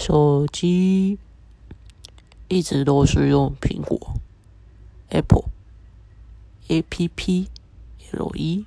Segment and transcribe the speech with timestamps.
[0.00, 1.18] 手机
[2.48, 4.14] 一直都是用苹果
[5.10, 5.44] Apple
[6.68, 7.48] A P P
[8.12, 8.64] L E